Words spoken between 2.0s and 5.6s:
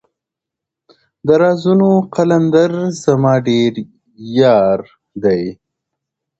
قــلــنـــــــدر زمــــــا ډېـــــر يــــــار دى~